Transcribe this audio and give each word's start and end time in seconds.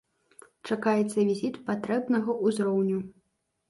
Чакаецца 0.69 1.27
візіт 1.29 1.61
патрэбнага 1.71 2.41
ўзроўню. 2.45 3.09